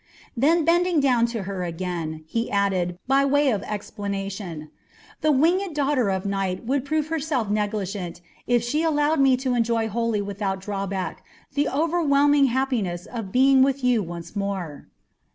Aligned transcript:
Then 0.35 0.65
bending 0.65 0.99
down 0.99 1.27
to 1.27 1.43
her 1.43 1.63
again, 1.63 2.23
he 2.25 2.49
added, 2.49 2.97
by 3.05 3.23
way 3.23 3.49
of 3.51 3.61
explanation: 3.61 4.71
"The 5.21 5.31
winged 5.31 5.75
daughter 5.75 6.09
of 6.09 6.25
Night 6.25 6.65
would 6.65 6.85
prove 6.85 7.09
herself 7.09 7.51
negligent 7.51 8.19
if 8.47 8.63
she 8.63 8.81
allowed 8.81 9.19
me 9.19 9.37
to 9.37 9.53
enjoy 9.53 9.87
wholly 9.89 10.19
without 10.23 10.59
drawback 10.59 11.23
the 11.53 11.69
overwhelming 11.69 12.45
happiness 12.45 13.05
of 13.05 13.31
being 13.31 13.61
with 13.61 13.83
you 13.83 14.01
once 14.01 14.35
more." 14.35 14.87